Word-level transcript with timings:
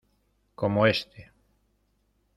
como 0.55 0.87
este. 0.87 1.31